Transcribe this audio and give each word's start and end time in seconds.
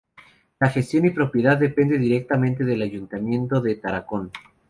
La 0.59 0.67
gestión 0.71 1.05
y 1.05 1.11
propiedad 1.11 1.57
depende 1.59 1.99
directamente 1.99 2.63
del 2.63 2.81
Ayuntamiento 2.81 3.61
de 3.61 3.75
Tarancón. 3.75 4.31